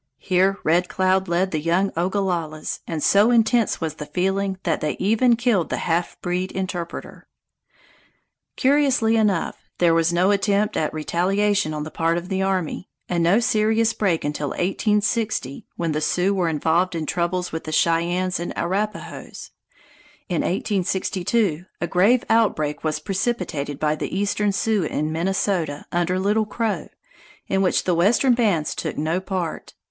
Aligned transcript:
Here 0.17 0.57
Red 0.63 0.89
Cloud 0.89 1.27
led 1.27 1.51
the 1.51 1.59
young 1.59 1.91
Ogallalas, 1.91 2.79
and 2.87 3.03
so 3.03 3.29
intense 3.29 3.79
was 3.79 3.93
the 3.93 4.07
feeling 4.07 4.57
that 4.63 4.81
they 4.81 4.93
even 4.97 5.35
killed 5.35 5.69
the 5.69 5.77
half 5.77 6.19
breed 6.21 6.51
interpreter. 6.53 7.27
Curiously 8.55 9.15
enough, 9.15 9.69
there 9.77 9.93
was 9.93 10.11
no 10.11 10.31
attempt 10.31 10.75
at 10.75 10.91
retaliation 10.91 11.71
on 11.71 11.83
the 11.83 11.91
part 11.91 12.17
of 12.17 12.29
the 12.29 12.41
army, 12.41 12.89
and 13.07 13.23
no 13.23 13.39
serious 13.39 13.93
break 13.93 14.25
until 14.25 14.47
1860, 14.49 15.67
when 15.75 15.91
the 15.91 16.01
Sioux 16.01 16.33
were 16.33 16.49
involved 16.49 16.95
in 16.95 17.05
troubles 17.05 17.51
with 17.51 17.65
the 17.65 17.71
Cheyennes 17.71 18.39
and 18.39 18.53
Arapahoes. 18.57 19.51
In 20.27 20.41
1862, 20.41 21.65
a 21.79 21.85
grave 21.85 22.23
outbreak 22.27 22.83
was 22.83 22.97
precipitated 22.97 23.79
by 23.79 23.93
the 23.95 24.17
eastern 24.17 24.51
Sioux 24.51 24.81
in 24.83 25.11
Minnesota 25.11 25.85
under 25.91 26.17
Little 26.17 26.47
Crow, 26.47 26.87
in 27.47 27.61
which 27.61 27.83
the 27.83 27.93
western 27.93 28.33
bands 28.33 28.73
took 28.73 28.97
no 28.97 29.19
part. 29.21 29.75